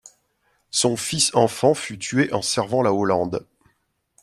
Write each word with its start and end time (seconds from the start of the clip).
Son 0.71 0.97
fils 0.97 1.29
enfant 1.35 1.75
fut 1.75 1.99
tué 1.99 2.33
en 2.33 2.41
servant 2.41 2.81
la 2.81 2.91
Hollande. 2.91 3.45